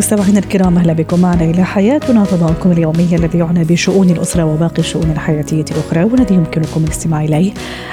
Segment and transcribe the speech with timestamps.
[0.00, 5.10] مستمعينا الكرام أهلا بكم معنا إلى حياتنا فضاؤكم اليومي الذي يعنى بشؤون الأسرة وباقي الشؤون
[5.10, 7.52] الحياتية الأخرى والذي يمكنكم الاستماع إليه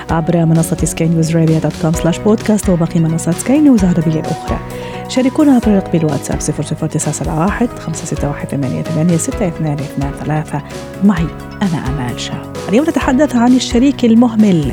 [0.10, 4.60] عبر منصة سكاي نيوز dot com slash podcast وباقي منصات سكاي نيوز العربيه الاخرى.
[5.08, 10.62] شاركونا عبر رقم الواتساب 00971 561 6223
[11.04, 11.28] معي
[11.62, 12.54] أنا آمال شاب.
[12.70, 14.72] اليوم نتحدث عن الشريك المهمل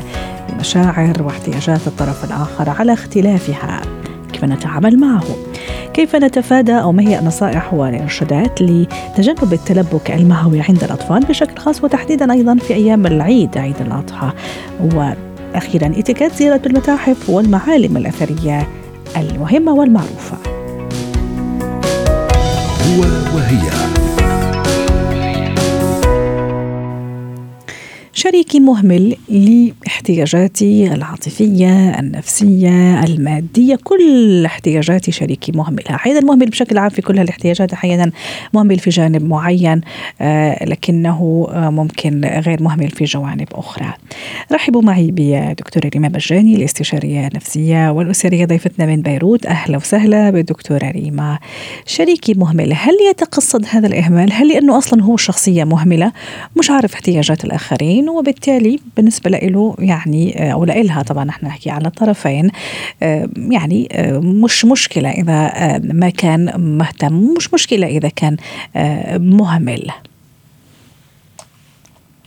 [0.49, 3.81] لمشاعر واحتياجات الطرف الآخر على اختلافها.
[4.33, 5.23] كيف نتعامل معه؟
[5.95, 12.31] كيف نتفادى أو ما هي النصائح والإرشادات لتجنب التلبك المعوي عند الأطفال بشكل خاص وتحديدا
[12.31, 14.31] أيضا في أيام العيد عيد الأضحى.
[14.79, 18.67] وأخيرا اتكات زيارة المتاحف والمعالم الأثرية
[19.17, 20.37] المهمة والمعروفة.
[22.85, 23.01] هو
[23.35, 23.94] وهي.
[28.25, 35.83] شريكي مهمل لاحتياجاتي العاطفية النفسية المادية كل احتياجاتي شريكي مهمل.
[35.87, 38.11] أحيانا مهمل بشكل عام في كل الاحتياجات أحيانا
[38.53, 39.81] مهمل في جانب معين
[40.21, 43.93] آه، لكنه آه، ممكن غير مهمل في جوانب أخرى.
[44.51, 49.45] رحبوا معي بدكتورة ريما بجاني الاستشارية النفسية والأسرية ضيفتنا من بيروت.
[49.45, 51.39] أهلا وسهلا بالدكتورة ريما.
[51.85, 56.11] شريكي مهمل هل يتقصد هذا الإهمال؟ هل لأنه أصلا هو شخصية مهملة؟
[56.59, 62.49] مش عارف احتياجات الآخرين وبالتالي بالنسبة له يعني أو لإلها طبعا نحن نحكي على الطرفين
[63.03, 68.37] آه، يعني آه، مش مشكلة إذا آه، ما كان مهتم مش مشكلة إذا كان
[69.19, 69.91] مهمل.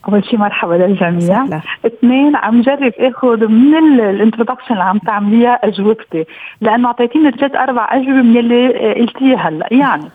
[0.09, 1.61] أول شيء مرحبا للجميع.
[1.86, 6.25] اثنين عم جرب آخذ من الانترودكشن اللي عم تعمليها أجوبتي
[6.61, 10.09] لأنه أعطيتيني ثلاث أربع أجوبة من اللي قلتيها هلأ يعني.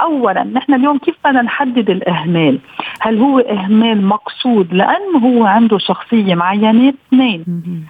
[0.00, 2.58] اولا نحن اليوم كيف بدنا نحدد الإهمال؟
[3.00, 7.44] هل هو إهمال مقصود لأنه هو عنده شخصية معينة؟ اثنين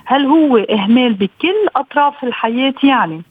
[0.04, 3.22] هل هو إهمال بكل أطراف الحياة يعني؟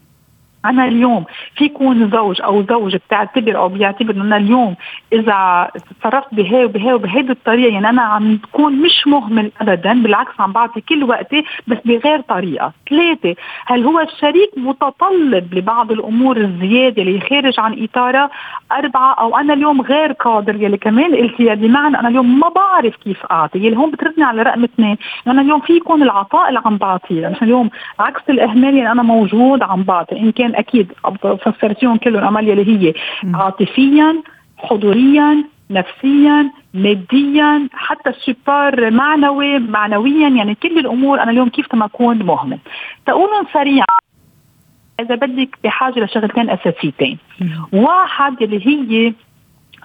[0.64, 1.24] أنا اليوم
[1.56, 4.74] في يكون زوج أو زوجة بتعتبر أو بيعتبر انه أنا اليوم
[5.12, 5.68] إذا
[6.00, 10.80] تصرفت بهي وبهي وبهيدي الطريقة يعني أنا عم تكون مش مهمل ابدا بالعكس عم بعطي
[10.80, 12.72] كل وقتي بس بغير طريقة.
[12.90, 13.34] ثلاثة
[13.66, 18.30] هل هو الشريك متطلب لبعض الأمور الزيادة اللي خارج عن إطارها؟
[18.72, 23.26] أربعة أو أنا اليوم غير قادر يلي كمان قلتيها بمعنى أنا اليوم ما بعرف كيف
[23.30, 27.38] أعطي يلي هون بتردني على رقم اثنين أنا اليوم في يكون العطاء اللي عم بعطيه
[27.42, 30.92] اليوم عكس الأهمال يعني أنا موجود عم بعطي إن كان أكيد
[31.42, 32.94] فسرتيهم كلهم اماليا اللي هي.
[33.34, 34.22] عاطفيا
[34.56, 40.28] حضوريا نفسيا ماديا حتى السبار معنوي معنويا.
[40.28, 42.58] يعني كل الأمور أنا اليوم كيف ما أكون مهمل
[43.06, 43.86] تقولون سريعا
[45.00, 47.18] إذا بدك بحاجة لشغلتين أساسيتين.
[47.72, 49.12] واحد اللي هي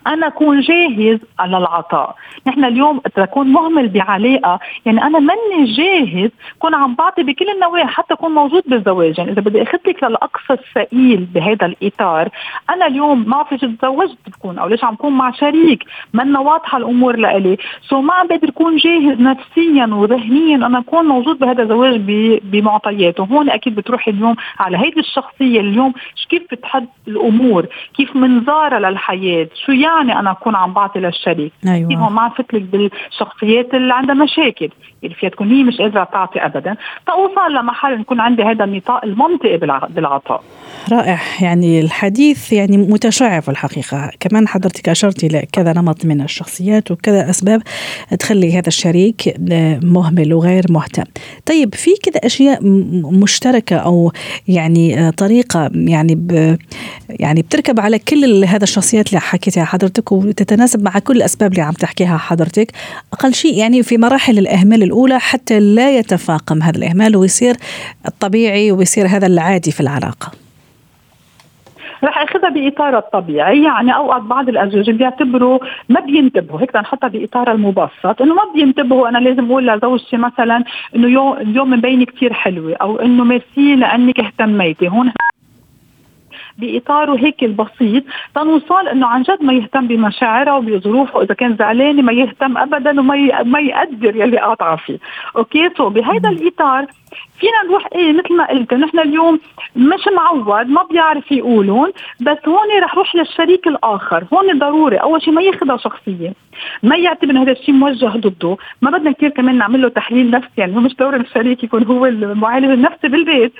[0.07, 2.15] أنا أكون جاهز على العطاء.
[2.47, 4.59] نحن اليوم تكون مهمل بعلاقة.
[4.85, 9.17] يعني أنا ماني جاهز كون عم بعطي بكل النواحي حتى أكون موجود بالزواج.
[9.17, 12.29] يعني إذا بدي أخذ للأقصى الثقيل بهذا الإطار
[12.69, 15.83] أنا اليوم ما في تزوجت بكون أو ليش عم بكون مع شريك.
[16.13, 17.57] منا واضحة الأمور لإلي.
[17.89, 22.01] سو ما عم بقدر أكون جاهز نفسيا وذهنيا أنا أكون موجود بهذا الزواج
[22.43, 25.93] بمعطياته هون أكيد بتروحي اليوم على هيدي الشخصية اليوم.
[26.29, 27.65] كيف بتحد الأمور؟
[27.97, 31.93] كيف منظارها للحياة؟ شو يعني يعني أنا أكون عم بعطي للشريك أيوه.
[31.93, 34.69] هون ما عم فتلك بالشخصيات اللي عندها مشاكل.
[35.03, 36.75] اللي فيها تكون هي مش قادرة تعطي ابدا.
[37.07, 39.57] فأوصل لمحل نكون عندي هذا النطاق المنطقي
[39.89, 40.43] بالعطاء.
[40.91, 41.19] رائع.
[41.41, 44.11] يعني الحديث يعني متشعب في الحقيقة.
[44.19, 47.61] كمان حضرتك أشرتي لكذا نمط من الشخصيات وكذا أسباب
[48.19, 49.35] تخلي هذا الشريك
[49.83, 51.03] مهمل وغير مهتم.
[51.45, 52.59] طيب في كذا أشياء
[53.21, 54.11] مشتركة أو
[54.47, 56.57] يعني طريقة يعني ب
[57.09, 61.73] يعني بتركب على كل هذا الشخصيات اللي حكيتها حضرتك؟ وتتناسب مع كل الأسباب اللي عم
[61.73, 62.71] تحكيها حضرتك.
[63.13, 67.55] أقل شيء يعني في مراحل الإهمال الأولى حتى لا يتفاقم هذا الإهمال ويصير
[68.07, 70.31] الطبيعي ويصير هذا العادي في العلاقة.
[72.03, 73.63] رح أخذها باطارها الطبيعي.
[73.63, 75.59] يعني أوقات بعض الأزواج بيعتبروا
[75.89, 79.09] ما بينتبهوا هيك نحطها باطارها المبسط إنه ما بينتبهوا.
[79.09, 80.63] أنا لازم أقول لزوجتي مثلا
[80.95, 85.11] إنه اليوم مبينه كثير حلوة أو إنه ميرسي لأنك اهتميتي هون
[86.57, 88.03] باطاره هيك البسيط
[88.35, 93.43] تنوصل إنه عن جد ما يهتم بمشاعره وبظروفه إذا كان زعلان ما يهتم ابدا وما
[93.43, 94.97] ما يقدر يلي قاطعه فيه
[95.37, 96.85] okay so بهذا الإطار
[97.39, 99.39] فينا نروح إيه مثل ما قلت نحن اليوم
[99.75, 101.91] مش معود ما بيعرف يقولون
[102.21, 104.23] بس هون رح روح للشريك الآخر.
[104.33, 106.33] هون ضروري أول شيء ما ياخذها شخصية
[106.83, 110.75] ما يعتبر هذا الشيء موجه ضده ما بدنا كثير كمان نعمل له تحليل نفسي يعني
[110.75, 113.53] هو مش دور الشريك يكون هو المعالج النفسي بالبيت.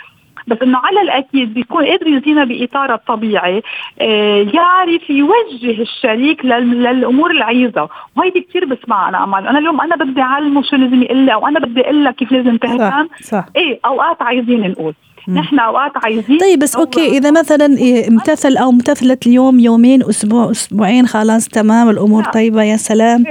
[0.47, 3.63] بس إنه على الأكيد بيكون قادر يعطينا باطاره الطبيعي
[4.01, 9.47] آه يعرف يوجه الشريك للأمور اللي عايزها وهيدي كثير بسمعها أنا أمال.
[9.47, 12.57] أنا اليوم أنا بدي أعلمه شو لازم يقول أو أنا بدي أقول لك كيف لازم
[12.57, 12.77] تهتم.
[12.77, 13.45] صح, صح.
[13.55, 14.93] إيه أوقات عايزين نقول.
[15.27, 17.65] نحن اوقات عايزين طيب بس okay إذا مثلا
[18.07, 23.23] امتثل أو امتثلت اليوم يومين أسبوع أسبوعين خلاص تمام الأمور طيبة يا سلام.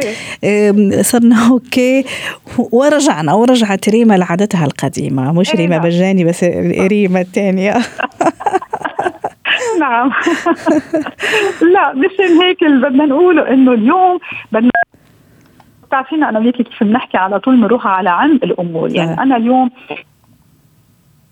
[0.44, 1.02] إيه.
[1.02, 2.04] صرنا okay.
[2.58, 5.84] ورجعنا ورجعت ريما لعادتها القديمة مش ريما نعم.
[5.86, 6.44] بجاني بس
[6.78, 7.74] ريما الثانية
[9.80, 10.10] نعم.
[11.74, 14.18] لا مشان هيك اللي بدنا نقوله إنه اليوم
[14.52, 14.70] بدنا
[15.86, 18.90] بتعرفينا أنا وياكي كيف بنحكي على طول بنروح على عند الأمور.
[18.96, 19.70] يعني أنا اليوم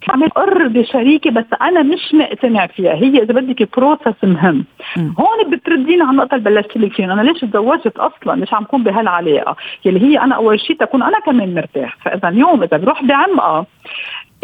[0.09, 2.95] عم اقر بشريكي بس أنا مش مقتنع فيها.
[2.95, 4.65] هي إذا بدك بروسس مهم.
[4.97, 5.01] م.
[5.01, 8.83] هون بتردينا على النقطة اللي بلشت لك فيها أنا ليش تزوجت أصلا؟ ليش عم كون
[8.83, 9.57] بهالعلاقة.
[9.85, 11.97] يلي هي أنا أول شيء تكون أنا كمان مرتاح.
[12.05, 13.67] فاذا اليوم إذا بروح بعمقها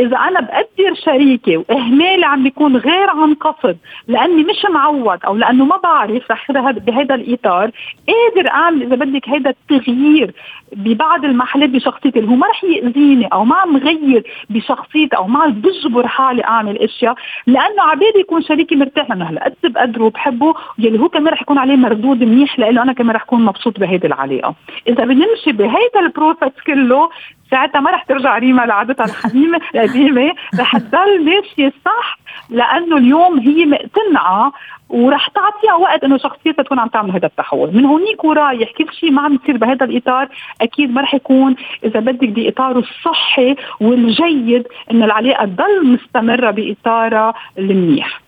[0.01, 3.77] إذا أنا بقدر شريكي وإهمالي عم بيكون غير عن قصد
[4.09, 7.71] لأني مش معود أو لأنه ما بعرف رح بهذا الإطار
[8.09, 10.35] قادر أعمل إذا بدك هذا التغيير.
[10.73, 15.47] ببعض المحلات بشخصيتي اللي هو ما رح يأذيني أو ما عم غير بشخصيتي أو ما
[15.47, 17.15] بجبر حالي أعمل أشياء
[17.47, 21.59] لأنه عبالي يكون شريكي مرتاح لأنه هلأ قد بقدره وبحبه يلي هو كمان رح يكون
[21.59, 24.55] عليه مردود منيح لأنه أنا كمان رح أكون مبسوط بهيدي العلاقة.
[24.89, 27.09] إذا بنمشي بهيدا البروسس كله
[27.51, 32.19] ساعتها ما رح ترجع ريما لعادتها الحميمة القديمة رح تضل ماشية صح
[32.51, 34.53] لأنه اليوم هي مقتنعة
[34.89, 37.77] ورح تعطيها وقت إنه شخصيتها تكون عم تعمل هذا التحول.
[37.77, 40.29] من هونيك ورايح كل شيء ما عم يصير بهذا الإطار
[40.61, 48.21] أكيد ما رح يكون إذا بدك بإطاره الصحي والجيد إنه العلاقة تضل مستمرة باطارها المنيح.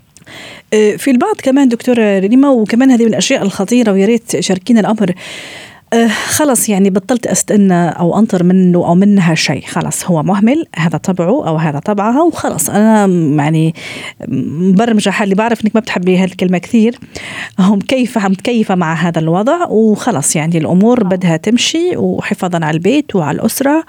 [0.75, 5.13] أه، في البعض كمان دكتوره ريما وكمان هذه من الأشياء الخطيرة ويا ريت شاركينا الأمر.
[5.93, 9.67] أه خلص يعني بطلت استنى أو أنطر منه أو منها شيء.
[9.67, 13.07] خلص هو مهمل هذا طبعه أو هذا طبعها وخلص أنا
[13.43, 13.75] يعني
[14.29, 16.99] مبرمجة حالي بعرف إنك ما بتحبي هالكلمة كثير.
[17.59, 23.39] هم كيف متكيفه مع هذا الوضع؟ وخلص يعني الأمور بدها تمشي وحفاظا على البيت وعلى
[23.39, 23.85] الأسرة.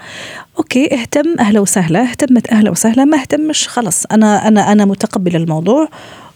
[0.58, 2.02] أوكي اهتم أهلا وسهلا.
[2.02, 5.88] اهتمت أهلا وسهلا ما اهتمش خلص أنا أنا أنا متقبله الموضوع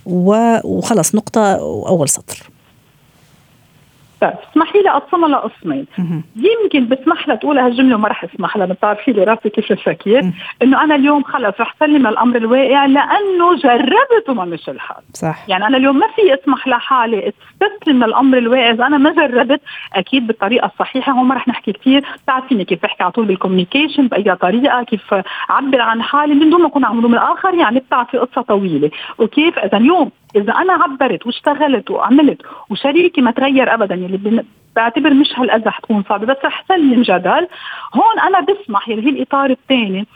[0.06, 1.52] وخلص نقطة
[1.88, 2.53] أول سطر.
[4.24, 5.86] طيب اسمحي لي اقسمها لقسمين
[6.36, 10.32] يمكن بسمح لها تقول هالجملة وما رح أسمح لها بتعرفي لي راسي كيف الفكير
[10.62, 15.02] إنه أنا اليوم خلص رح سلم الأمر الواقع لأنه جربت وما مشي الحال.
[15.12, 15.48] صح.
[15.48, 17.32] يعني أنا اليوم ما في أسمح لحالي
[17.62, 19.60] أستسلم للامر الواقع إذا أنا ما جربت
[19.94, 24.08] أكيد بالطريقة الصحيحة هون ما رح نحكي كثير بتعرفيني كيف بحكي على طول بال communication
[24.08, 25.14] بأي طريقة كيف
[25.50, 28.90] أعبر عن حالي من دون ما أكون عم الآخر يعني بتعرفي قصة طويلة.
[29.18, 34.44] وكيف إذا اليوم إذا أنا عبرت واشتغلت وعملت وشريكي ما تغير ابدا يلي
[34.76, 37.48] بعتبر مش هالقد رح تكون صعبة بس رح سلم جدل.
[37.94, 40.06] هون أنا بسمح يلي هي الإطار الثاني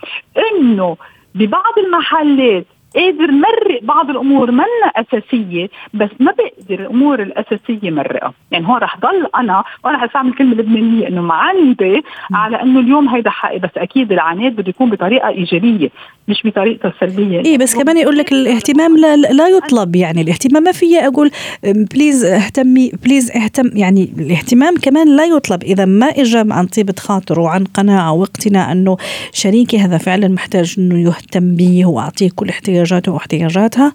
[0.52, 0.96] إنه
[1.34, 2.66] ببعض المحلات
[2.98, 8.32] قادر مرق بعض الأمور منا أساسية بس ما بقدر الأمور الأساسية مرقها.
[8.50, 12.02] يعني هون رح ضل أنا وأنا حستعمل كلمة لبنانية إنه معندي
[12.32, 15.88] على إنه اليوم هيدا حقي بس أكيد العناد بده يكون بطريقة إيجابية
[16.28, 17.40] مش بطريقة سلبية.
[17.40, 21.30] إيه بس كمان يقول لك الاهتمام لا, لا يطلب يعني الاهتمام ما في أقول
[21.64, 27.40] please اهتمي please اهتم يعني الاهتمام كمان لا يطلب إذا ما اجى عن طيبة خاطر
[27.40, 28.96] وعن قناعة واقتناع إنه
[29.32, 33.92] شريكي هذا فعلا محتاج إنه يهتم به وأعطيه كل احتياج احتياجاته واحتياجاتها.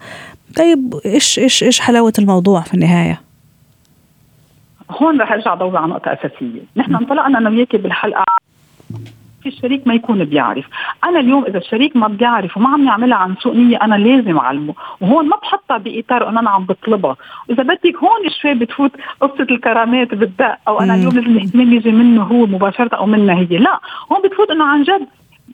[0.57, 3.21] طيب إيش إيش إيش حلاوة الموضوع في النهاية؟
[4.91, 6.62] هون رح ارجع ادور على نقطة أساسية.
[6.75, 8.23] نحن انطلقنا أنا وياكي بالحلقة
[9.43, 10.65] في الشريك ما يكون بيعرف.
[11.03, 14.73] أنا اليوم إذا الشريك ما بيعرف وما عم يعملها عن سوء نية أنا لازم أعلمه.
[15.01, 17.15] وهون ما بحطها بإطار إنه أنا عم بطلبها.
[17.50, 22.23] وإذا بدك هون شوي بتفوت قصة الكرامات بالدق أو أنا اليوم لازم الاهتمام يجي منه
[22.23, 23.57] هو مباشرة أو منها هي.
[23.57, 23.79] لا
[24.12, 25.07] هون بتفوت إنه عن جد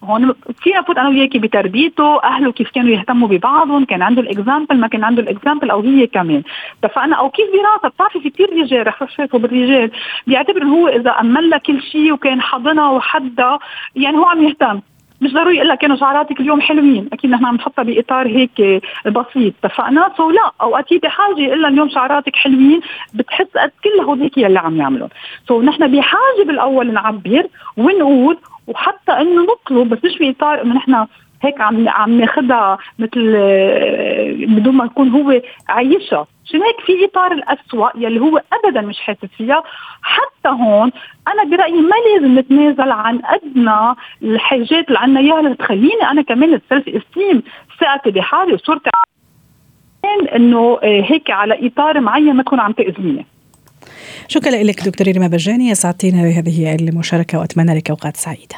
[0.03, 4.77] هون فينا فوت أنا وياكي بتربيته أهله كيف كانوا يهتموا ببعضهم كان عنده ال example
[4.77, 6.43] ما كان عنده ال example أو هي كمان.
[6.83, 9.91] اتفقنا أو كيف دراسة؟ بتعرفي في كثير رجال رح شايفه بالرجال
[10.27, 13.59] بيعتبر هو إذا امن لها كل شيء وكان حضنها وحدها
[13.95, 14.81] يعني هو عم يهتم.
[15.21, 17.09] مش ضروري يقول لك كانوا شعراتك اليوم حلوين.
[17.13, 19.53] أكيد نحن عم نحطها بإطار هيك بسيط.
[19.63, 22.81] اتفقنا so لا اوقات هي بحاجه يقول لها اليوم شعراتك حلوين
[23.13, 25.07] بتحس قد كل هوديك يلي عم يعملوا
[25.47, 28.37] so نحن بحاجة بالأول نعبر ونقول
[28.69, 31.05] وحتى إنه نطلب بس مش باطار إنه نحن
[31.41, 36.27] هيك عم عم ناخذها مثل آه، بدون ما يكون هو عايشها.
[36.45, 39.63] عشان هيك في إطار الاسوء يلي هو ابدا مش حاسس فيها؟
[40.01, 40.91] حتى هون
[41.27, 45.39] أنا برأيي ما لازم نتنازل عن أدنى الحاجات اللي عنا إياها.
[45.39, 47.43] اللي تخليني أنا كمان ال self-esteem
[47.79, 48.89] ثقتي بحالي وصورتي
[50.35, 53.25] إنه آه، هيك على إطار معين ما تكون عم تأذيني.
[54.27, 58.55] شكرا لك دكتور ريما بجاني اسعدتينا بهذه المشاركة وأتمنى لك أوقات سعيدة.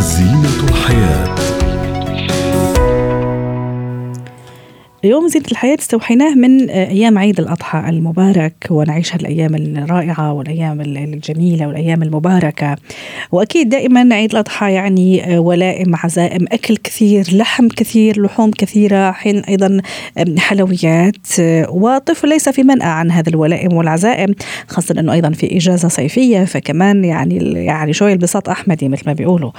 [0.00, 1.61] زينة الحياة.
[5.04, 12.02] يوم زينة الحياة استوحيناه من أيام عيد الأضحى المبارك ونعيش هالأيام الرائعة والأيام الجميلة والأيام
[12.02, 12.76] المباركة.
[13.32, 19.80] وأكيد دائما عيد الأضحى يعني ولائم عزائم أكل كثير لحم كثير لحوم كثيرة حين أيضا
[20.38, 21.26] حلويات
[21.68, 24.34] وطفل ليس في منأى عن هذا الولائم والعزائم
[24.68, 29.50] خاصة أنه أيضا في إجازة صيفية فكمان يعني يعني شوية البساط أحمدي مثل ما بيقولوا.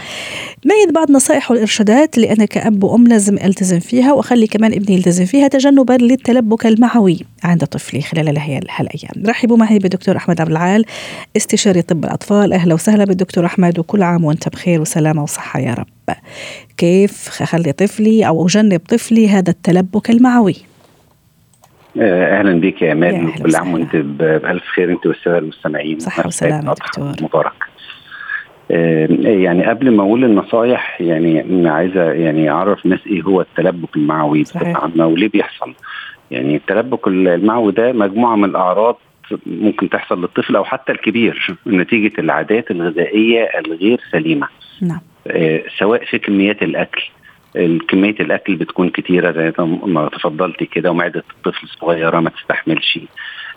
[0.65, 5.25] ميز بعض نصائح والإرشادات اللي أنا كأب وأم لازم ألتزم فيها وأخلي كمان ابني يلتزم
[5.33, 8.37] فيها تجنبا للتلبك المعوي عند طفلي خلال
[8.69, 9.27] هالأيام.
[9.27, 10.85] رحبوا معي بالدكتور أحمد عبد العال
[11.37, 12.53] استشاري طب الأطفال.
[12.53, 16.15] أهلا وسهلا بالدكتور أحمد وكل عام وأنت بخير وسلامة وصحة يا رب.
[16.77, 20.55] كيف اخلي طفلي أو أجنب طفلي هذا التلبك المعوي؟
[22.01, 25.99] آه، أهلا بك يا أمان كل عام وأنت بألف خير أنت والسادة المستمعين.
[25.99, 27.15] صحة وسلامة دكتور.
[27.21, 27.53] مبارك.
[28.69, 34.77] يعني قبل ما أقول النصايح يعني عايزه يعني أعرف الناس إيه هو التلبك المعوي بصفه
[34.77, 35.73] عامه وليه بيحصل.
[36.31, 38.97] يعني التلبك المعوي ده مجموعة من الأعراض
[39.45, 44.47] ممكن تحصل للطفل أو حتى الكبير نتيجة العادات الغذائية الغير سليمة.
[44.81, 44.99] نعم.
[45.27, 47.09] آه سواء في كميات الأكل
[47.87, 49.53] كمية الأكل بتكون كتيرة زي
[49.85, 52.99] ما تفضلتي كده ومعدة الطفل صغيرة ما تستحملش.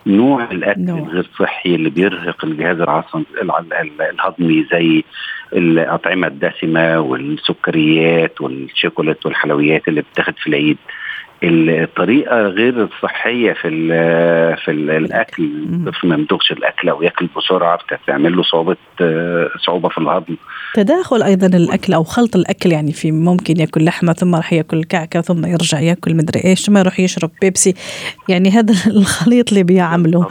[0.07, 0.81] نوع الأكل.
[0.91, 2.81] الغير صحي اللي بيرهق الجهاز
[4.11, 5.05] الهضمي زي
[5.53, 10.79] الأطعمة الدسمة والسكريات والشوكولات والحلويات اللي بتاخد في العيد
[11.43, 13.89] الطريقة غير الصحيه في ال
[14.57, 15.51] في ال الأكل.
[15.73, 18.77] الطفل ما يمضغش الأكل أو ياكل بسرعة بتعمل له صعوبة
[19.67, 20.37] صعوبة في الهضم.
[20.75, 25.21] تداخل أيضا الأكل أو خلط الأكل يعني في ممكن ياكل لحمة ثم راح ياكل كعكة
[25.21, 27.75] ثم يرجع ياكل مدري إيش ثم يروح يشرب بيبسي.
[28.29, 30.29] يعني هذا الخليط اللي بيعمله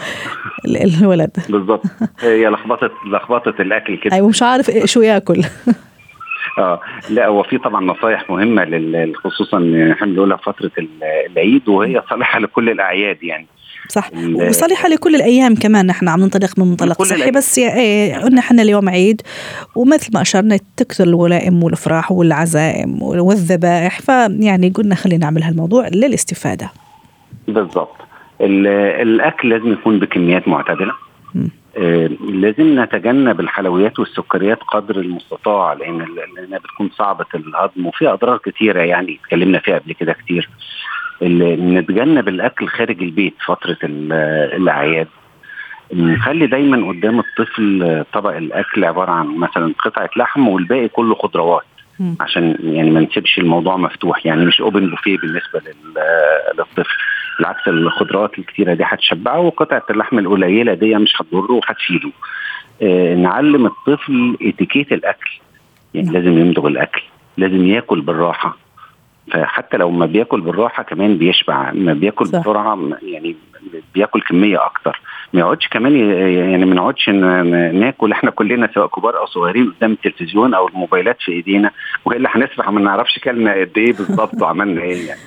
[0.66, 1.32] الولد.
[1.50, 1.86] بالضبط.
[2.20, 4.16] هي لخبطه لخبطة الأكل كده.
[4.16, 5.42] أيوه مش عارف شو ياكل.
[6.58, 9.58] آه لا هو في طبعا نصايح مهمة خصوصا
[9.92, 10.72] إحنا بنقولها فترة
[11.32, 13.48] العيد وهي صالحة لكل الأعياد يعني.
[13.90, 14.10] صح.
[14.34, 18.90] وصالحة لكل الأيام كمان نحن عم ننطلق من منطلق صحي بس إيه قلنا إحنا اليوم
[18.90, 19.22] عيد
[19.76, 26.72] ومثل ما أشرنا تكثر الولائم والأفراح والعزائم والذبائح فيعني قلنا خلينا نعمل هالموضوع للاستفادة.
[27.48, 27.96] بالضبط.
[28.42, 30.94] الأكل لازم يكون بكميات معتدلة.
[31.36, 31.48] آه
[32.30, 36.06] لازم نتجنب الحلويات والسكريات قدر المستطاع لأن
[36.38, 40.50] لأنها بتكون صعبة الهضم وفيها أضرار كثيره يعني اتكلمنا فيها قبل كده كتير.
[41.22, 45.08] نتجنب الأكل خارج البيت فترة الأعياد.
[45.94, 51.64] نخلي دايما قدام الطفل طبق الأكل عبارة عن مثلا قطعة لحم والباقي كله خضروات
[52.20, 55.62] عشان يعني ما نسيبش الموضوع مفتوح يعني مش اوبن بوفيه بالنسبة
[56.58, 56.98] للطفل.
[57.38, 62.12] بالعكس الخضروات الكتيرة دي هتشبعه وقطعة اللحم القليلة دي مش هتضره وهتفيده.
[62.82, 65.40] آه نعلم الطفل اتيكيت الأكل.
[65.94, 67.02] يعني لازم يمضغ الأكل
[67.38, 68.58] لازم ياكل بالراحة.
[69.32, 72.40] فحتى لو ما بياكل بالراحة كمان بيشبع ما بياكل صح.
[72.40, 73.36] بسرعة يعني
[73.96, 75.02] بياكل كمية أكتر.
[75.34, 80.54] ما يقعدش كمان يعني ما نقعدش ناكل إحنا كلنا سواء كبار أو صغيرين قدام التلفزيون
[80.54, 81.72] أو الموبايلات في إيدينا
[82.06, 85.20] وإلا هنسرح ما نعرفش كلنا قد إيه بالظبط وعملنا إيه يعني.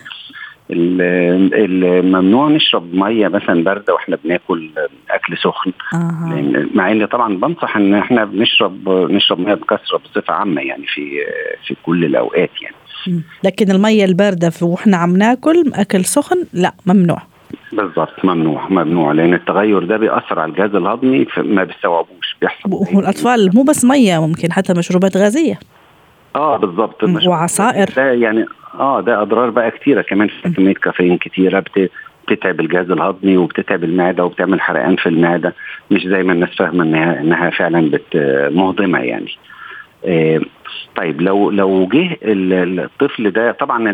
[0.70, 4.70] الممنوع نشرب مية مثلا باردة وإحنا بناكل
[5.10, 5.72] أكل سخن.
[5.94, 6.66] آه.
[6.74, 11.10] مع ان طبعا بنصح إن إحنا بنشرب نشرب مية بكثرة بصفة عامة يعني في
[11.66, 12.74] في كل الأوقات يعني.
[13.44, 17.22] لكن المية الباردة وإحنا عم ناكل أكل سخن لا ممنوع.
[17.72, 22.70] بالضبط ممنوع ممنوع لأن التغير ده بيأثر على الجهاز الهضمي ما بيستوعبوش بيحصل.
[22.72, 25.58] والاطفال مو بس مية ممكن حتى مشروبات غازية.
[26.38, 27.88] آه بالظبط وعصائر.
[27.96, 31.90] ده يعني آه ده أضرار بقى كتيرة كمان في كمية كافيين كتيرة بت...
[32.28, 35.54] بتتعب الجهاز الهضمي وبتتعب المعدة وبتعمل حرقان في المعدة
[35.90, 38.16] مش زي ما الناس فاهمة إنها إنها فعلا بت
[38.54, 39.30] مهضمة يعني.
[40.96, 43.92] طيب لو لو جه الطفل ده طبعا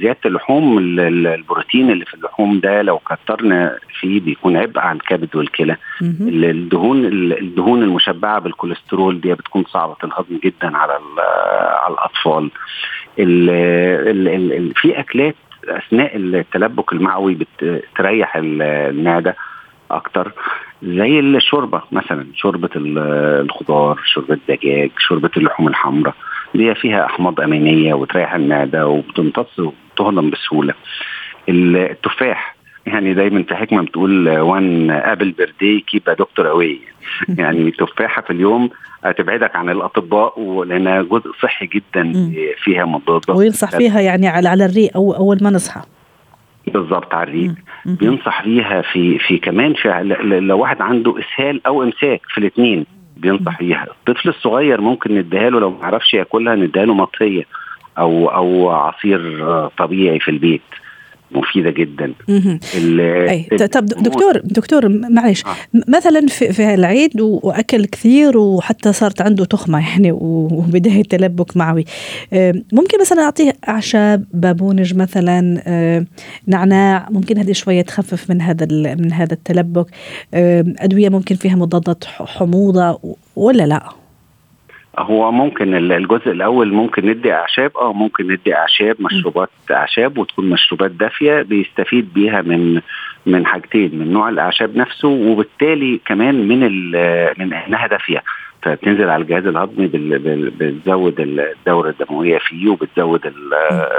[0.00, 5.76] زيادة اللحوم البروتين اللي في اللحوم ده لو كترنا فيه بيكون عبء على الكبد والكلى.
[6.02, 10.98] الدهون الدهون المشبعة بالكوليسترول دي بتكون صعبة الهضم جدا على
[11.82, 12.50] على الأطفال.
[13.18, 13.50] ال
[14.08, 15.34] ال ال في أكلات
[15.68, 19.36] أثناء التلبك المعوي بتريح المعدة
[19.90, 20.32] أكتر.
[20.82, 26.14] زي الشوربة مثلا شوربة الخضار شوربة الدجاج شوربة اللحوم الحمراء
[26.54, 30.74] دي فيها أحماض أمينية وتريح المعدة وبتمتص وتهضم بسهولة.
[31.48, 32.56] التفاح
[32.86, 36.80] يعني دايما في حكمة بتقول one apple per day keep doctor away.
[37.28, 38.70] يعني تفاحه في اليوم
[39.18, 42.12] تبعدك عن الأطباء لانها جزء صحي جدا
[42.62, 45.80] فيها مضادات وينصح فيها يعني على على الريق أو أول ما نصحى.
[46.72, 49.88] بالظبط على الريق بينصح بيها في في كمان في
[50.40, 52.86] لو واحد عنده إسهال أو إمساك في الاثنين
[53.16, 53.86] بينصح بيها.
[54.08, 57.44] الطفل الصغير ممكن نديها له لو ما عرفش ياكلها نديها له مطهية
[57.98, 59.48] أو أو عصير
[59.78, 60.62] طبيعي في البيت.
[61.32, 62.12] مفيدة جدا
[63.30, 63.68] أي.
[63.72, 65.54] طب دكتور دكتور معلش آه.
[65.88, 71.84] مثلا في, في العيد وأكل كثير وحتى صارت عنده تخمة يعني وبداية تلبك معوي
[72.72, 75.40] ممكن مثلا أعطيه أعشاب بابونج مثلا
[76.46, 79.86] نعناع ممكن هذه شوية تخفف من هذا من هذا التلبك
[80.78, 82.98] أدوية ممكن فيها مضادات حموضة
[83.36, 83.99] ولا لا؟
[84.98, 90.90] هو ممكن الجزء الأول ممكن ندي أعشاب آه ممكن ندي أعشاب مشروبات أعشاب وتكون مشروبات
[90.90, 92.80] دافية بيستفيد بيها من
[93.26, 96.58] من حاجتين من نوع الأعشاب نفسه وبالتالي كمان من
[97.38, 98.22] من إنها دافية
[98.62, 99.86] فبتنزل على الجهاز الهضمي
[100.58, 103.32] بتزود الدورة الدموية فيه وبتزود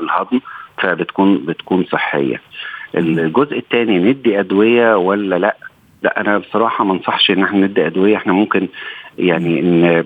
[0.01, 0.39] الهضم
[0.77, 2.41] فبتكون بتكون صحية.
[2.95, 5.55] الجزء الثاني ندي أدوية ولا لأ؟
[6.03, 8.67] لأ أنا بصراحة ما أنصحش إن إحنا ندي أدوية إحنا ممكن
[9.21, 10.03] يعني إن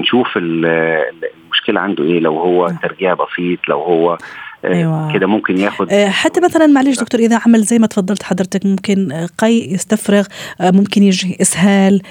[0.00, 4.18] نشوف المشكلة عنده إيه لو هو ترجيع بسيط لو هو
[4.64, 5.12] أيوة.
[5.12, 9.72] كده ممكن ياخد حتى مثلا معلش دكتور إذا عمل زي ما تفضلت حضرتك ممكن قي
[9.72, 10.26] يستفرغ
[10.60, 12.02] ممكن يجي إسهال.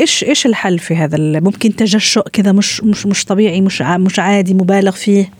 [0.00, 4.54] إيش إيش الحل في هذا ممكن تجشؤ كذا مش مش مش طبيعي مش مش عادي
[4.54, 5.30] مبالغ فيه؟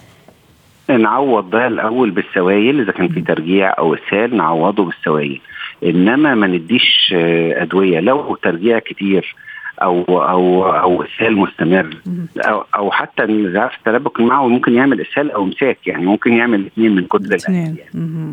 [0.88, 5.40] نعوض ده الأول بالسوائل إذا كان في ترجيع أو إسهال نعوضه بالسوائل.
[5.84, 7.14] إنما ما نديش
[7.56, 8.00] أدوية.
[8.00, 9.34] لو ترجيع كتير
[9.82, 11.96] أو أو أو اسهال مستمر.
[12.38, 16.94] أو أو حتى ضعف التلبك المعوي ممكن يعمل اسهال أو إمساك يعني ممكن يعمل الاثنين
[16.94, 17.76] من كتر الاثنين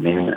[0.04, 0.36] يعني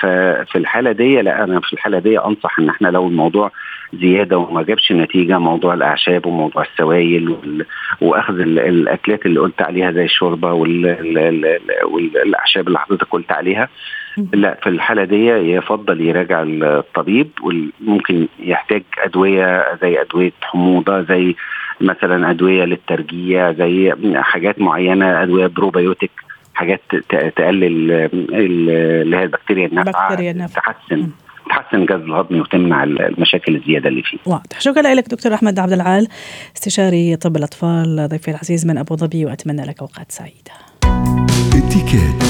[0.00, 3.50] ففي الحالة دي لا أنا في الحالة دي أنصح إن إحنا لو الموضوع
[3.94, 7.36] زيادة وما جابش نتيجة موضوع الأعشاب وموضوع السوائل
[8.00, 10.52] وأخذ الأكلات اللي قلت عليها زي الشوربة
[11.84, 13.68] والأعشاب اللي حضرتك قلت عليها
[14.32, 21.34] لا في الحالة دي يفضل يراجع الطبيب وممكن يحتاج أدوية زي أدوية حموضة زي
[21.80, 26.10] مثلا أدوية للترجيع زي حاجات معينة أدوية بروبيوتيك
[26.54, 26.80] حاجات
[27.36, 27.64] تقلل
[28.32, 31.08] اللي هي البكتيريا النافعة تحسن
[31.48, 34.18] تحسن الجهاز الهضمي وتمنع المشاكل الزيادة اللي فيه.
[34.26, 36.08] واضح، شكرا لك دكتور أحمد عبد العال
[36.56, 40.52] استشاري طب الأطفال ضيفي العزيز من أبو ظبي وأتمنى لك أوقات سعيدة.
[41.54, 42.22] اتكاد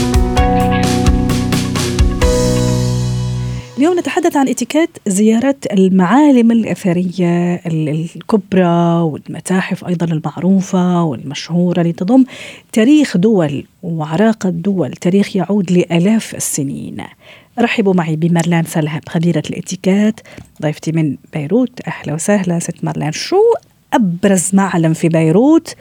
[3.79, 12.25] اليوم نتحدث عن اتيكيت زيارة المعالم الأثرية الكبرى والمتاحف أيضا المعروفة والمشهورة اللي تضم
[12.73, 16.97] تاريخ دول وعراقة دول تاريخ يعود لآلاف السنين.
[17.59, 20.21] رحبوا معي بمرلان سلهب خبيرة الاتيكيت
[20.62, 21.81] ضيفتي من بيروت.
[21.87, 23.41] أهلا وسهلا ست مرلان شو
[23.93, 25.75] أبرز معلم في بيروت؟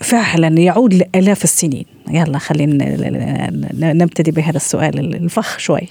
[0.00, 1.84] فعلا يعود لآلاف السنين.
[2.10, 5.88] يلا خلينا نبتدي بهذا السؤال الفخ شوي.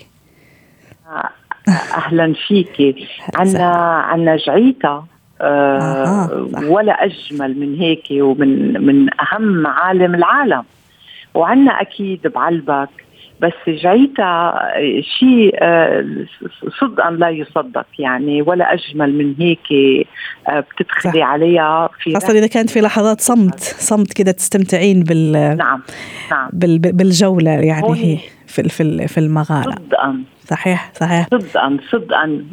[1.97, 3.07] أهلا فيكي
[3.39, 3.65] عنا
[4.09, 5.03] عنا جعيتا
[5.41, 10.63] آه ولا أجمل من هيك ومن من أهم معالم العالم.
[11.33, 12.89] وعنا أكيد بعلبك.
[13.41, 14.53] بس جعيتا
[15.19, 16.05] شيء آه
[16.81, 19.95] صدقا لا يصدق يعني ولا أجمل من هيك
[20.49, 25.81] آه بتدخلي عليها في خاصة إذا كانت في لحظات صمت صمت كده تستمتعين بال نعم
[26.31, 26.49] نعم.
[26.53, 28.17] بال بالجولة يعني هي
[28.47, 29.71] في في في المغارة.
[29.71, 30.23] صدقا.
[30.49, 31.27] صحيح صحيح.
[31.31, 32.45] صدقا صدقا.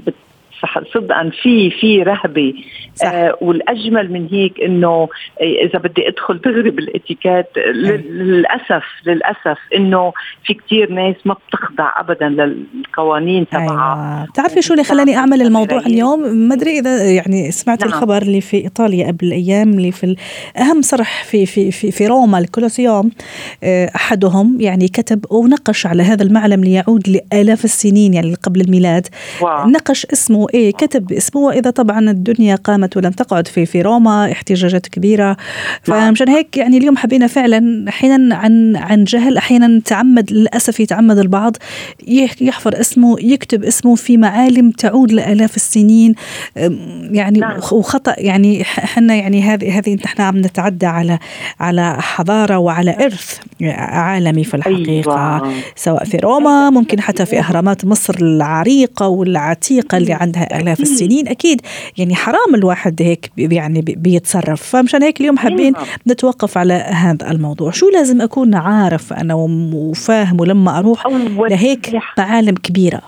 [0.94, 2.54] صدقا في في رهبة
[2.94, 3.06] صح.
[3.06, 5.08] آه والأجمل من هيك إنه
[5.40, 10.12] إذا بدي أدخل دغري بالاتيكيت للاسف للأسف إنه
[10.46, 14.26] في كتير ناس ما بتخضع ابدا للقوانين تبعها أيوة.
[14.30, 17.88] بتعرفي شو اللي خلاني أعمل الموضوع اليوم ما أدري إذا يعني سمعت نعم.
[17.88, 20.16] الخبر اللي في إيطاليا قبل أيام اللي في
[20.56, 23.10] أهم صرح في في في, في روما الكولوسيوم
[23.96, 29.06] أحدهم يعني كتب ونقش على هذا المعلم ليعود لآلاف السنين يعني قبل الميلاد
[29.40, 29.68] واو.
[29.68, 34.86] نقش اسمه إيه كتب اسمه وإذا طبعا الدنيا قامت ولم تقعد في في روما احتجاجات
[34.86, 35.36] كبيرة.
[35.82, 41.56] فمشان هيك يعني اليوم حبينا فعلا أحيانا عن عن جهل أحيانا تعمد للأسف يتعمد البعض
[42.40, 46.14] يحفر اسمه يكتب اسمه في معالم تعود لآلاف السنين.
[47.10, 47.58] يعني نعم.
[47.72, 51.18] وخطأ يعني إحنا يعني هذه هذه نحن عم نتعدى على
[51.60, 53.38] على حضارة وعلى إرث
[53.78, 55.36] عالمي في الحقيقة.
[55.36, 55.52] أيوة.
[55.76, 61.28] سواء في روما ممكن حتى في أهرامات مصر العريقة والعتيقة اللي عند عندها آلاف السنين
[61.28, 61.60] أكيد
[61.98, 64.62] يعني حرام الواحد هيك يعني بيتصرف.
[64.62, 65.74] فمشان هيك اليوم حابين.
[66.08, 67.70] نتوقف على هذا الموضوع.
[67.70, 69.34] شو لازم أكون عارف أنا
[69.74, 71.06] وفاهم ولما أروح
[71.50, 73.00] لهيك معالم كبيرة؟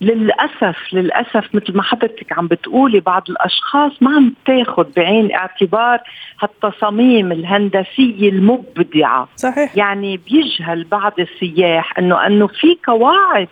[0.00, 5.98] للأسف للأسف مثل ما حضرتك عم بتقولي بعض الأشخاص ما عم تاخذ بعين اعتبار
[6.40, 9.28] هالتصاميم الهندسية المبدعة.
[9.36, 9.76] صحيح.
[9.76, 13.48] يعني بيجهل بعض السياح إنه إنه في قواعد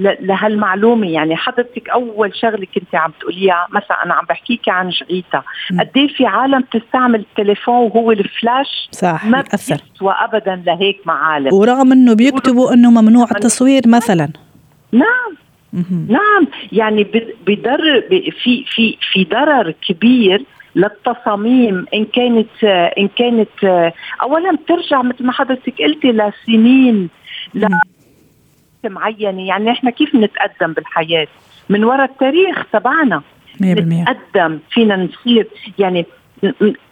[0.00, 1.10] لهالمعلومة.
[1.10, 5.42] يعني حضرتك أول شغلة كنت عم تقوليها مثلا أنا عم بحكيك عن جعيتا
[5.80, 11.54] قد إيه في عالم تستعمل التليفون وهو الفلاش؟ صح ما بيسوى ابدا لهيك معالم.
[11.54, 14.28] ورغم إنه بيكتبوا إنه ممنوع التصوير مثلا.
[14.92, 15.36] نعم.
[16.08, 16.46] نعم.
[16.72, 17.04] يعني
[17.46, 18.02] بضر
[18.42, 20.44] في في في ضرر كبير
[20.76, 21.86] للتصاميم.
[21.94, 22.64] إن كانت
[22.98, 27.08] إن كانت اولا بترجع مثل ما حضرتك قلتي لسنين
[27.54, 27.66] ل
[28.88, 31.26] معينه يعني إحنا كيف نتقدم بالحياة؟
[31.68, 33.22] من وراء التاريخ تبعنا
[33.62, 35.46] نتقدم فينا نصير
[35.78, 36.06] يعني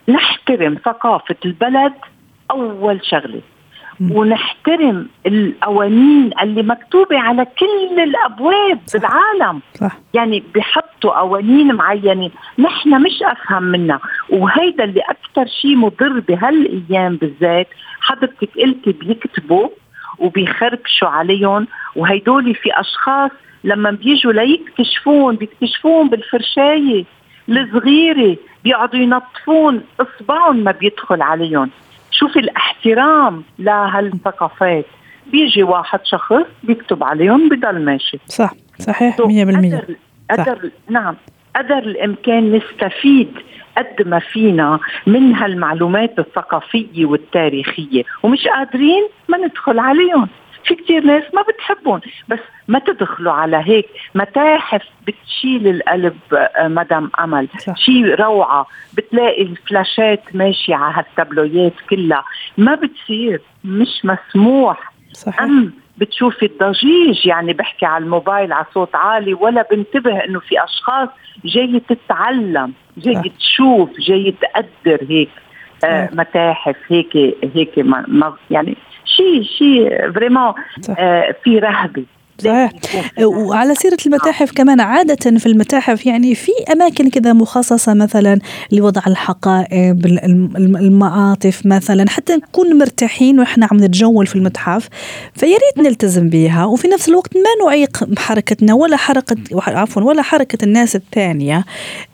[0.09, 1.93] نحترم ثقافة البلد
[2.51, 3.41] أول شغلة.
[4.11, 8.99] ونحترم القوانين اللي مكتوبة على كل الأبواب صح.
[8.99, 9.61] بالعالم.
[9.73, 9.97] صح.
[10.13, 12.29] يعني بحطوا قوانين معينة.
[12.59, 13.99] نحن مش أفهم منها.
[14.29, 17.67] وهيدا اللي أكثر شيء مضر بهالأيام بالذات
[18.01, 19.69] حضرتك قلتي بيكتبوا
[20.19, 23.31] وبيخربشوا عليهم وهيدول في أشخاص
[23.63, 27.05] لما بيجوا ليكتشفون بيكتشفون بالفرشاية
[27.49, 31.69] الصغيرة بيقعدوا ينظفون إصبعهم ما بيدخل عليهم.
[32.11, 34.85] شوفي الاحترام لهالثقافات.
[35.31, 38.19] بيجي واحد شخص بيكتب عليهم بضل ماشي.
[38.27, 39.95] صح صحيح 100% قدر,
[40.31, 41.15] قدر نعم.
[41.59, 43.31] قدر الإمكان نستفيد
[43.77, 50.27] قد ما فينا من هالمعلومات الثقافية والتاريخية ومش قادرين ما ندخل عليهم.
[50.65, 57.11] في كتير ناس ما بتحبهم بس ما تدخلوا على هيك متاحف بتشيل القلب آه، مدام
[57.19, 57.47] أمل.
[57.75, 58.65] شيء روعة.
[58.93, 62.23] بتلاقي الفلاشات ماشية على هالتابلويات كلها.
[62.57, 64.93] ما بتصير مش مسموح.
[65.13, 65.41] صحيح.
[65.41, 71.09] أم بتشوفي الضجيج يعني بحكي على الموبايل على صوت عالي ولا بنتبه إنه في أشخاص
[71.45, 75.29] جاي تتعلم جاي تشوف جاي تقدر هيك
[75.85, 80.53] آه متاحف هيك هيك ما يعني شيء شيء فريمون
[80.99, 82.05] آه في رهبة.
[82.39, 82.71] صحيح.
[83.23, 88.39] وعلى سيرة المتاحف كمان عادة في المتاحف يعني في أماكن كذا مخصصة مثلا
[88.71, 90.05] لوضع الحقائب
[90.55, 94.89] المعاطف مثلا حتى نكون مرتاحين وإحنا عم نتجول في المتحف
[95.35, 99.35] فياريت نلتزم بها وفي نفس الوقت ما نعيق حركتنا ولا حركة
[99.67, 101.65] عفوا ولا حركة الناس الثانية.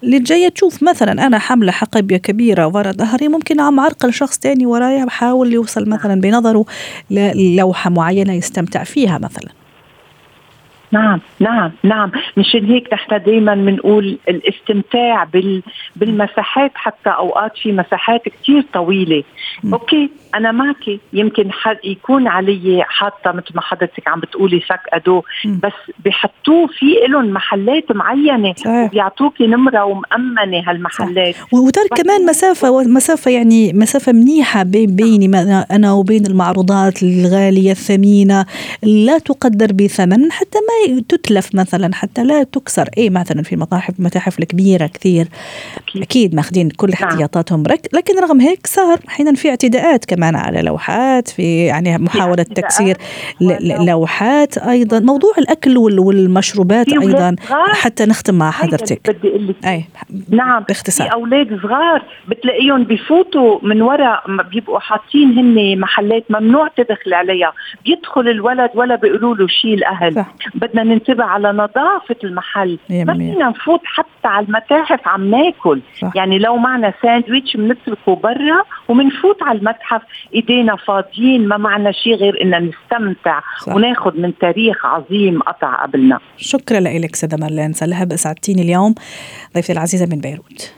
[0.04, 4.66] اللي جاية تشوف مثلا أنا حاملة حقيبة كبيرة ورا ظهري ممكن عم أعرقل شخص ثاني
[4.66, 6.66] ورايا بحاول يوصل مثلا بنظره
[7.12, 9.65] للوحة معينة يستمتع فيها مثلا.
[10.92, 12.12] نعم نعم نعم.
[12.38, 15.64] مشان هيك نحن دائما بنقول الاستمتاع بال
[15.96, 19.24] بالمساحات حتى أوقات في مساحات كثير طويلة.
[19.64, 19.74] م.
[19.74, 25.22] أوكي أنا معك يمكن حد يكون علي حاطة مثل ما حضرتك عم بتقولي سك أدو.
[25.46, 25.60] م.
[25.64, 28.54] بس بحطوه في لهم محلات معينة.
[28.68, 31.36] وبيعطوكي نمرة ومأمنة هالمحلات.
[31.52, 35.38] وترك كمان مسافة مسافة يعني مسافة منيحة بين بيني
[35.72, 38.46] أنا وبين المعروضات الغالية الثمينة.
[38.84, 40.75] لا تقدر بثمن حتى ما
[41.10, 42.90] تتلف مثلا حتى لا تكسر.
[42.98, 45.28] اي مثلا في متاحف المتاحف الكبيرة كثير.
[45.78, 47.10] أكيد, أكيد ماخذين كل نعم.
[47.10, 52.98] احتياطاتهم لكن رغم هيك صار أحيانا في اعتداءات كمان على لوحات في يعني محاولة تكسير
[53.88, 55.00] لوحات أيضا.
[55.00, 57.36] موضوع الأكل والمشروبات أيضا
[57.74, 59.10] حتى نختم مع حضرتك.
[59.10, 59.66] بدي أقول لك.
[59.66, 59.86] أي
[60.30, 61.08] نعم باختصار.
[61.08, 67.54] في أولاد صغار بتلاقيهم بفوتوا من وراء بيبقوا حاطين هن محلات ممنوع تدخل عليها.
[67.86, 70.36] بيدخل الولد ولا بيقولوا له شيء الاهل صح.
[70.66, 72.80] بدنا ننتبه على نظافة المحل.
[72.90, 75.82] ما فينا نفوت حتى على المتاحف عم ناكل.
[76.02, 76.12] صح.
[76.16, 80.02] يعني لو معنا ساندويتش بنتركه برا وبنفوت على المتحف.
[80.36, 83.40] إيدينا فاضيين ما معنا شيء غير ان نستمتع.
[83.68, 86.20] وناخذ من تاريخ عظيم قطع قبلنا.
[86.38, 88.96] شكرا لك سيدة مارلين سلهب أسعدتيني اليوم.
[89.56, 90.74] ضيفتي العزيزة من بيروت.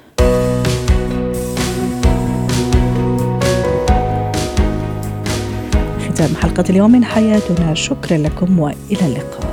[6.00, 7.74] ختام حلقة اليوم من حياتنا.
[7.74, 9.47] شكرا لكم وإلى اللقاء.